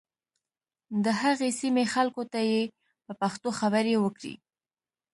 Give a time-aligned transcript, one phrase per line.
[1.03, 2.61] د هغې سیمې خلکو ته یې
[3.05, 4.33] په پښتو خبرې وکړې.